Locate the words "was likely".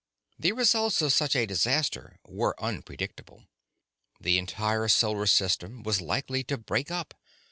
5.83-6.43